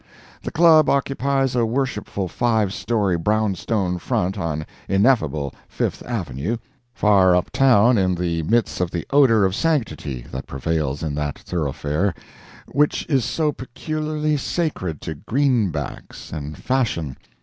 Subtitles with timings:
[0.41, 6.57] The Club occupies a worshipful five story brownstone front on ineffable Fifth Avenue,
[6.91, 11.37] far up town in the midst of the odor of sanctity that prevails in that
[11.37, 12.15] thoroughfare,
[12.65, 17.15] which is so peculiarly sacred to greenbacks and fashion.